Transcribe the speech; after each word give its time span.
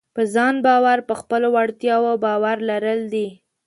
په 0.15 0.21
ځان 0.33 0.55
باور 0.65 0.97
په 1.07 1.13
خپلو 1.21 1.47
وړتیاوو 1.55 2.13
باور 2.25 2.57
لرل 2.69 2.99
دي. 3.13 3.27